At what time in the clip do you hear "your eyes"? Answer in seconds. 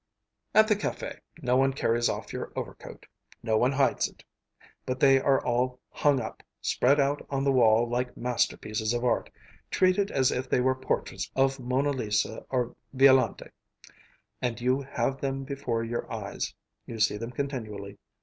15.83-16.55